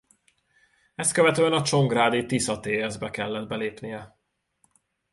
[0.95, 4.17] Ezt követően a csongrádi Tisza Tsz-be kellett belépnie.